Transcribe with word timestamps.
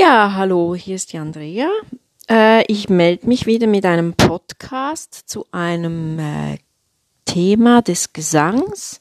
Ja, 0.00 0.34
hallo, 0.34 0.76
hier 0.76 0.94
ist 0.94 1.12
die 1.12 1.18
Andrea. 1.18 1.68
Äh, 2.30 2.62
ich 2.72 2.88
melde 2.88 3.26
mich 3.26 3.46
wieder 3.46 3.66
mit 3.66 3.84
einem 3.84 4.14
Podcast 4.14 5.28
zu 5.28 5.44
einem 5.50 6.20
äh, 6.20 6.58
Thema 7.24 7.82
des 7.82 8.12
Gesangs. 8.12 9.00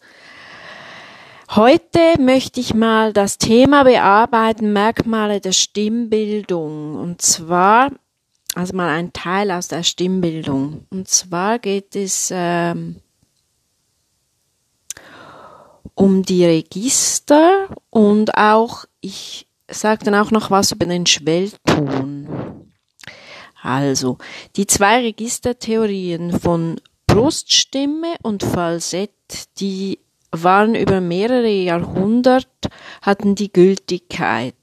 Heute 1.52 2.00
möchte 2.18 2.60
ich 2.60 2.74
mal 2.74 3.14
das 3.14 3.38
Thema 3.38 3.84
bearbeiten, 3.84 4.74
Merkmale 4.74 5.40
der 5.40 5.52
Stimmbildung. 5.52 6.96
Und 6.96 7.22
zwar, 7.22 7.92
also 8.56 8.76
mal 8.76 8.90
ein 8.90 9.14
Teil 9.14 9.52
aus 9.52 9.68
der 9.68 9.84
Stimmbildung. 9.84 10.88
Und 10.90 11.08
zwar 11.08 11.60
geht 11.60 11.96
es 11.96 12.30
ähm, 12.34 12.96
um 15.94 16.24
die 16.24 16.44
Register 16.44 17.68
und 17.92 18.36
auch, 18.36 18.86
ich 19.00 19.47
sage 19.70 20.06
dann 20.06 20.16
auch 20.16 20.32
noch 20.32 20.52
was 20.52 20.72
über 20.72 20.86
den 20.86 21.06
Schwellton. 21.06 22.28
Also, 23.62 24.18
die 24.56 24.68
zwei 24.68 25.02
Registertheorien 25.02 26.40
von 26.40 26.80
Bruststimme 27.08 28.16
und 28.22 28.44
Falsett, 28.44 29.12
die 29.60 30.00
waren 30.32 30.76
über 30.76 31.02
mehrere 31.02 31.50
Jahrhunderte, 31.50 32.70
hatten 33.02 33.36
die 33.36 33.52
Gültigkeit. 33.52 34.54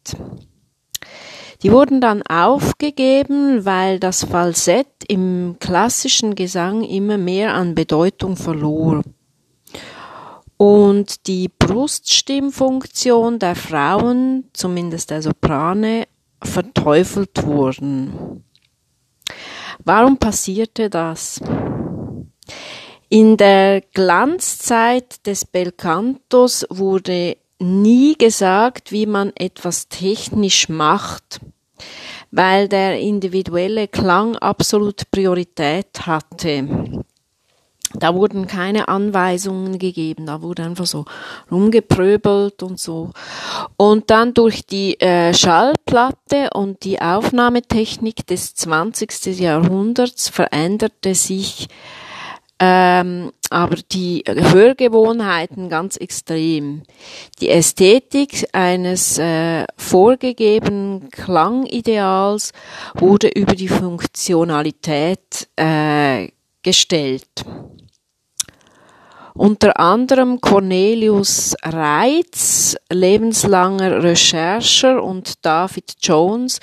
Die 1.63 1.73
wurden 1.73 2.01
dann 2.01 2.23
aufgegeben, 2.23 3.65
weil 3.65 3.99
das 3.99 4.25
Falsett 4.25 4.87
im 5.09 5.57
klassischen 5.61 6.35
Gesang 6.35 6.83
immer 6.83 7.17
mehr 7.17 7.55
an 7.55 7.75
Bedeutung 7.75 8.37
verlor. 8.37 9.03
Und 10.57 11.27
die 11.27 11.49
Bruststimmfunktion 11.49 13.39
der 13.39 13.57
Frauen, 13.57 14.45
zumindest 14.53 15.11
der 15.11 15.23
Soprane, 15.23 16.07
verteufelt 16.43 17.45
wurden. 17.45 18.45
Warum 19.85 20.19
passierte 20.19 20.89
das? 20.89 21.41
In 23.09 23.37
der 23.37 23.81
Glanzzeit 23.93 25.27
des 25.27 25.45
Belcantos 25.45 26.67
wurde 26.71 27.37
nie 27.59 28.15
gesagt, 28.17 28.93
wie 28.93 29.07
man 29.07 29.33
etwas 29.37 29.89
technisch 29.89 30.69
macht, 30.69 31.41
weil 32.31 32.69
der 32.69 32.99
individuelle 32.99 33.89
Klang 33.89 34.37
absolut 34.37 35.11
Priorität 35.11 36.07
hatte. 36.07 37.04
Da 38.05 38.15
wurden 38.15 38.47
keine 38.47 38.89
Anweisungen 38.89 39.79
gegeben, 39.79 40.27
da 40.27 40.43
wurde 40.43 40.63
einfach 40.63 40.85
so 40.85 41.07
rumgepröbelt 41.51 42.63
und 42.63 42.79
so. 42.79 43.13
Und 43.79 44.11
dann 44.11 44.35
durch 44.35 44.67
die 44.67 45.01
äh, 45.01 45.33
Schallplatte 45.33 46.51
und 46.53 46.85
die 46.85 47.01
Aufnahmetechnik 47.01 48.27
des 48.27 48.55
20. 48.57 49.41
Jahrhunderts 49.41 50.29
veränderte 50.29 51.15
sich 51.15 51.69
ähm, 52.61 53.33
aber 53.49 53.77
die 53.77 54.23
Hörgewohnheiten 54.29 55.71
ganz 55.71 55.97
extrem. 55.97 56.83
Die 57.41 57.49
Ästhetik 57.49 58.47
eines 58.53 59.19
äh, 59.19 59.65
vorgegebenen 59.79 61.09
Klangideals 61.09 62.53
wurde 62.93 63.29
über 63.29 63.55
die 63.55 63.69
Funktionalität 63.69 65.49
äh, 65.57 66.29
gestellt. 66.63 67.45
Unter 69.37 69.81
anderem 69.81 70.41
Cornelius 70.41 71.57
Reitz, 71.65 72.77
lebenslanger 72.89 74.01
Rechercher 74.01 75.03
und 75.03 75.45
David 75.45 75.97
Jones 76.01 76.61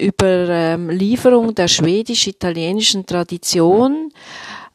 über 0.00 0.48
ähm, 0.48 0.88
Lieferung 0.88 1.54
der 1.54 1.68
schwedisch-italienischen 1.68 3.04
Tradition 3.04 4.10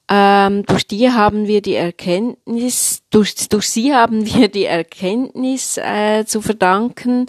ähm, 0.10 0.66
durch 0.66 0.88
die 0.88 1.12
haben 1.12 1.46
wir 1.48 1.62
die 1.62 1.76
Erkenntnis, 1.76 3.04
durch, 3.12 3.48
durch 3.48 3.70
sie 3.70 3.94
haben 3.94 4.26
wir 4.26 4.48
die 4.48 4.66
Erkenntnis 4.66 5.78
äh, 5.78 6.26
zu 6.26 6.42
verdanken, 6.42 7.28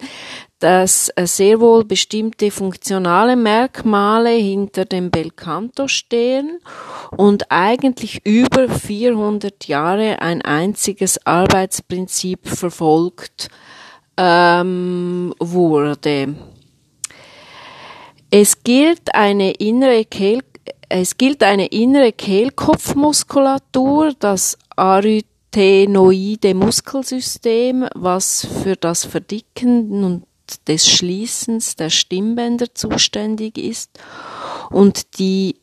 dass 0.57 1.09
äh, 1.15 1.27
sehr 1.27 1.59
wohl 1.59 1.85
bestimmte 1.85 2.49
funktionale 2.49 3.35
Merkmale 3.35 4.31
hinter 4.31 4.85
dem 4.85 5.11
Belcanto 5.11 5.87
stehen 5.87 6.59
und 7.15 7.51
eigentlich 7.51 8.25
über 8.25 8.67
400 8.67 9.67
Jahre 9.67 10.19
ein 10.19 10.41
einziges 10.41 11.23
Arbeitsprinzip 11.25 12.47
verfolgt 12.47 13.49
ähm, 14.17 15.35
wurde. 15.39 16.35
Es 18.31 18.63
gilt 18.63 19.13
eine 19.13 19.51
innere 19.51 20.05
Kehl 20.05 20.41
es 20.91 21.17
gilt 21.17 21.43
eine 21.43 21.67
innere 21.67 22.11
Kehlkopfmuskulatur, 22.11 24.13
das 24.19 24.57
arytenoide 24.75 26.53
Muskelsystem, 26.53 27.87
was 27.95 28.45
für 28.63 28.75
das 28.75 29.05
Verdicken 29.05 30.03
und 30.03 30.23
des 30.67 30.89
Schließens 30.89 31.77
der 31.77 31.89
Stimmbänder 31.89 32.75
zuständig 32.75 33.57
ist 33.57 33.97
und 34.69 35.17
die 35.17 35.55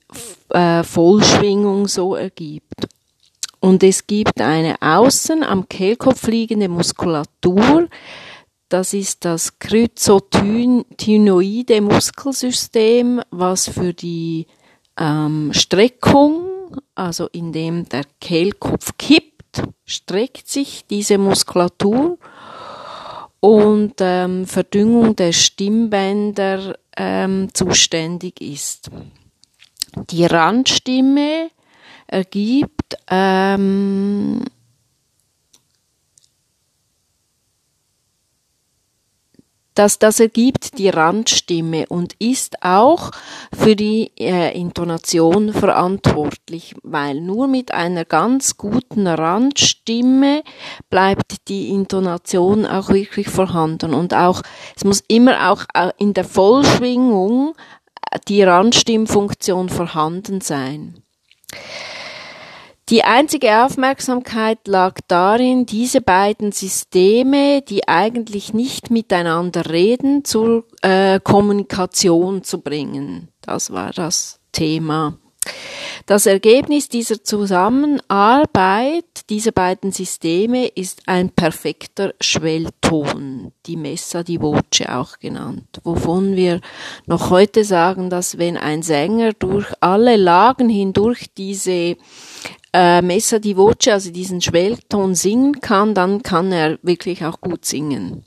äh, 0.49 0.83
Vollschwingung 0.83 1.89
so 1.89 2.15
ergibt. 2.15 2.89
Und 3.61 3.83
es 3.83 4.07
gibt 4.07 4.41
eine 4.41 4.81
außen 4.81 5.43
am 5.43 5.69
Kehlkopf 5.69 6.27
liegende 6.27 6.69
Muskulatur, 6.69 7.89
das 8.71 8.93
ist 8.93 9.25
das 9.25 9.59
Kryzotynoide 9.59 11.81
Muskelsystem, 11.81 13.23
was 13.31 13.69
für 13.69 13.95
die 13.95 14.47
ähm, 14.99 15.53
Streckung, 15.53 16.77
also 16.95 17.29
indem 17.33 17.89
der 17.89 18.05
Kehlkopf 18.21 18.93
kippt, 18.99 19.63
streckt 19.85 20.49
sich 20.49 20.87
diese 20.87 21.19
Muskulatur 21.19 22.19
und 23.41 23.95
ähm, 24.01 24.47
Verdüngung 24.47 25.17
der 25.17 25.33
Stimmbänder 25.33 26.77
ähm, 26.97 27.49
zuständig 27.55 28.41
ist. 28.41 28.91
Die 30.11 30.27
Randstimme 30.27 31.51
ergibt 32.07 32.97
ähm, 33.09 34.43
dass 39.79 40.01
das 40.01 40.19
ergibt 40.19 40.77
die 40.79 40.89
Randstimme 40.89 41.87
und 41.87 42.15
ist 42.19 42.65
auch 42.65 43.13
für 43.57 43.77
die 43.77 44.11
äh, 44.19 44.59
Intonation 44.59 45.53
verantwortlich, 45.53 46.75
weil 46.83 47.21
nur 47.21 47.47
mit 47.47 47.71
einer 47.71 48.05
ganz 48.05 48.57
guten 48.57 49.07
Randstimme 49.07 50.43
bleibt 50.91 51.47
die 51.47 51.69
Intonation 51.69 52.67
auch 52.67 52.89
wirklich 52.89 53.29
vorhanden 53.29 53.95
und 53.95 54.15
auch 54.15 54.43
es 54.75 54.83
muss 54.83 55.05
immer 55.07 55.53
auch 55.53 55.65
äh, 55.75 55.93
in 55.99 56.13
der 56.13 56.25
Vollschwingung 56.25 57.55
äh, 58.11 58.19
die 58.27 58.43
Randstimmfunktion 58.43 59.69
vorhanden 59.69 60.41
sein. 60.41 61.05
Die 62.91 63.05
einzige 63.05 63.65
Aufmerksamkeit 63.65 64.67
lag 64.67 64.95
darin, 65.09 65.67
diese 65.67 66.01
beiden 66.01 66.53
Systeme, 66.53 67.61
die 67.61 67.87
eigentlich 67.87 68.55
nicht 68.55 68.91
miteinander 68.91 69.69
reden, 69.69 70.25
zur 70.25 70.65
äh, 70.81 71.21
Kommunikation 71.21 72.43
zu 72.45 72.63
bringen. 72.63 73.29
Das 73.43 73.73
war 73.73 73.93
das 73.93 74.41
Thema. 74.53 75.19
Das 76.07 76.25
Ergebnis 76.25 76.89
dieser 76.89 77.23
Zusammenarbeit 77.23 79.05
dieser 79.29 79.53
beiden 79.53 79.93
Systeme 79.93 80.67
ist 80.69 81.03
ein 81.07 81.31
perfekter 81.31 82.15
Schwellton, 82.21 83.53
die 83.67 83.77
Messa 83.77 84.23
di 84.23 84.41
Voce 84.41 84.87
auch 84.89 85.19
genannt, 85.19 85.81
wovon 85.85 86.35
wir 86.37 86.61
noch 87.07 87.29
heute 87.29 87.65
sagen, 87.65 88.09
dass 88.09 88.39
wenn 88.39 88.57
ein 88.57 88.83
Sänger 88.83 89.33
durch 89.35 89.67
alle 89.81 90.17
Lagen 90.17 90.71
hindurch 90.71 91.27
diese 91.37 91.97
äh, 92.73 93.03
Messa 93.03 93.39
di 93.39 93.57
Voce, 93.57 93.89
also 93.89 94.11
diesen 94.11 94.41
Schwellton 94.41 95.15
singen 95.15 95.61
kann, 95.61 95.95
dann 95.95 96.23
kann 96.23 96.53
er 96.53 96.79
wirklich 96.83 97.25
auch 97.25 97.41
gut 97.41 97.65
singen. 97.65 98.25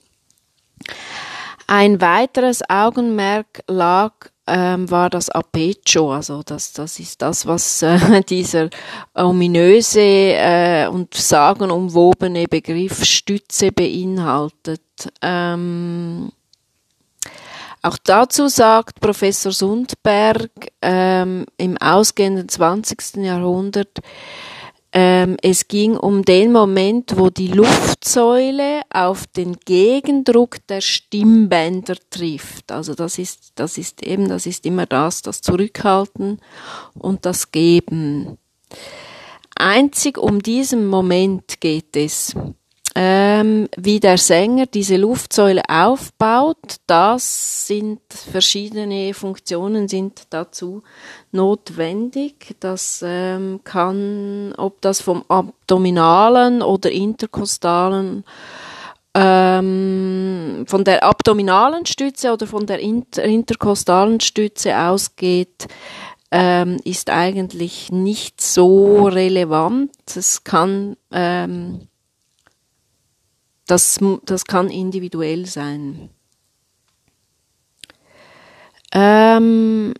Ein 1.67 2.01
weiteres 2.01 2.61
Augenmerk 2.69 3.63
lag 3.67 4.13
ähm, 4.47 4.89
war 4.91 5.09
das 5.09 5.29
Apecho, 5.29 6.11
also 6.11 6.41
das, 6.43 6.73
das 6.73 6.99
ist 6.99 7.21
das, 7.21 7.45
was 7.45 7.81
äh, 7.81 8.21
dieser 8.29 8.69
ominöse 9.13 10.01
äh, 10.01 10.87
und 10.87 11.13
sagenumwobene 11.13 12.47
Begriff 12.49 13.05
Stütze 13.05 13.71
beinhaltet. 13.71 14.81
Ähm, 15.21 16.31
auch 17.81 17.97
dazu 18.03 18.47
sagt 18.47 18.99
Professor 18.99 19.51
Sundberg 19.51 20.51
ähm, 20.81 21.45
im 21.57 21.77
ausgehenden 21.77 22.47
20. 22.47 23.17
Jahrhundert, 23.17 23.99
ähm, 24.93 25.37
es 25.41 25.67
ging 25.69 25.95
um 25.95 26.23
den 26.23 26.51
Moment, 26.51 27.17
wo 27.17 27.29
die 27.29 27.47
Luftsäule 27.47 28.81
auf 28.91 29.25
den 29.25 29.55
Gegendruck 29.65 30.57
der 30.67 30.81
Stimmbänder 30.81 31.95
trifft. 32.09 32.71
Also 32.71 32.93
das 32.93 33.17
ist, 33.17 33.53
das 33.55 33.77
ist 33.77 34.03
eben, 34.03 34.27
das 34.27 34.45
ist 34.45 34.65
immer 34.65 34.85
das, 34.85 35.21
das 35.21 35.41
Zurückhalten 35.41 36.39
und 36.93 37.25
das 37.25 37.51
Geben. 37.51 38.37
Einzig 39.55 40.17
um 40.17 40.41
diesen 40.41 40.87
Moment 40.87 41.61
geht 41.61 41.95
es 41.95 42.35
ähm, 43.03 43.67
wie 43.77 43.99
der 43.99 44.19
Sänger 44.19 44.67
diese 44.67 44.95
Luftsäule 44.95 45.63
aufbaut, 45.67 46.75
das 46.85 47.65
sind 47.65 47.99
verschiedene 48.11 49.15
Funktionen 49.15 49.87
sind 49.87 50.27
dazu 50.29 50.83
notwendig. 51.31 52.55
Das 52.59 53.03
ähm, 53.03 53.61
kann, 53.63 54.53
ob 54.55 54.81
das 54.81 55.01
vom 55.01 55.23
abdominalen 55.29 56.61
oder 56.61 56.91
interkostalen 56.91 58.23
ähm, 59.15 60.65
von 60.67 60.83
der 60.83 61.03
abdominalen 61.03 61.87
Stütze 61.87 62.31
oder 62.31 62.45
von 62.45 62.67
der 62.67 62.79
inter 62.79 63.23
interkostalen 63.23 64.19
Stütze 64.19 64.77
ausgeht, 64.77 65.67
ähm, 66.29 66.77
ist 66.83 67.09
eigentlich 67.09 67.91
nicht 67.91 68.41
so 68.41 69.07
relevant. 69.07 69.91
Es 70.15 70.43
kann 70.43 70.97
ähm, 71.11 71.87
das, 73.71 73.99
das 74.25 74.45
kann 74.45 74.69
individuell 74.69 75.45
sein. 75.45 76.09
Ähm, 78.93 79.93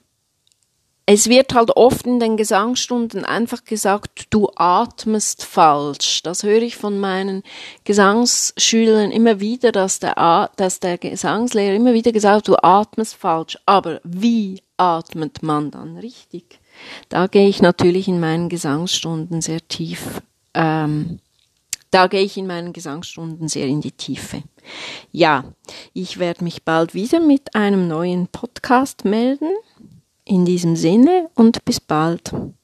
es 1.06 1.29
wird 1.29 1.53
halt 1.53 1.71
oft 1.77 2.06
in 2.06 2.19
den 2.19 2.35
Gesangsstunden 2.35 3.23
einfach 3.23 3.63
gesagt, 3.63 4.27
du 4.29 4.50
atmest 4.56 5.45
falsch. 5.45 6.21
Das 6.23 6.44
höre 6.44 6.62
ich 6.62 6.75
von 6.75 7.00
meinen 7.00 7.44
Gesangsschülern 7.85 9.12
immer 9.12 9.39
wieder, 9.39 9.71
dass 9.71 10.00
der, 10.00 10.51
dass 10.57 10.81
der 10.81 10.97
Gesangslehrer 10.97 11.75
immer 11.75 11.94
wieder 11.94 12.12
gesagt, 12.12 12.50
du 12.50 12.57
atmest 12.62 13.15
falsch. 13.15 13.57
Aber 13.65 14.01
wie 14.03 14.62
atmet 14.75 15.44
man 15.44 15.71
dann 15.71 15.97
richtig? 15.97 16.59
Da 17.07 17.27
gehe 17.27 17.47
ich 17.47 17.62
natürlich 17.62 18.09
in 18.09 18.19
meinen 18.19 18.50
Gesangsstunden 18.50 19.41
sehr 19.41 19.65
tief 19.68 20.21
ähm, 20.53 21.19
da 21.92 22.08
gehe 22.08 22.24
ich 22.24 22.38
in 22.38 22.48
meinen 22.48 22.74
Gesangsstunden 22.74 23.48
sehr 23.48 23.68
in 23.68 23.82
die 23.82 23.92
Tiefe. 23.92 24.44
Ja, 25.12 25.44
ich 25.94 26.20
werde 26.20 26.44
mich 26.44 26.64
bald 26.64 26.94
wieder 26.94 27.20
mit 27.20 27.54
einem 27.56 27.88
neuen 27.88 28.28
Podcast 28.28 29.06
melden. 29.06 29.50
In 30.24 30.46
diesem 30.46 30.76
Sinne 30.76 31.30
und 31.36 31.66
bis 31.66 31.80
bald. 31.80 32.32